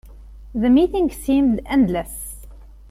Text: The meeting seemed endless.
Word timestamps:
The 0.55 0.71
meeting 0.71 1.11
seemed 1.11 1.61
endless. 1.67 2.47